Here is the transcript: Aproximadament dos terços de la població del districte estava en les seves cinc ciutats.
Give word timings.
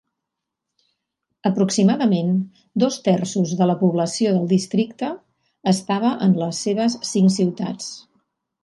Aproximadament 1.49 2.31
dos 2.85 2.97
terços 3.09 3.53
de 3.61 3.69
la 3.73 3.77
població 3.83 4.33
del 4.39 4.51
districte 4.57 5.13
estava 5.77 6.17
en 6.29 6.37
les 6.45 6.67
seves 6.69 6.99
cinc 7.13 7.37
ciutats. 7.41 7.97